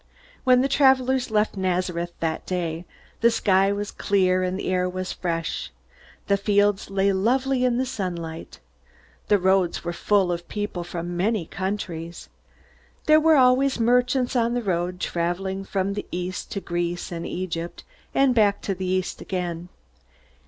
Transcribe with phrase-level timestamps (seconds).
[0.45, 2.85] When the travelers left Nazareth that day,
[3.19, 5.69] the sky was clear and the air was fresh.
[6.25, 8.57] The fields lay lovely in the sunlight.
[9.27, 12.29] The roads were full of people from many countries.
[13.05, 17.83] There were always merchants on the road traveling from the East to Greece and Egypt,
[18.15, 19.69] and back to the East again.